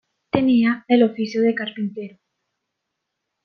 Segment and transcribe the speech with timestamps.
[0.31, 2.17] Tenía el oficio de carpintero.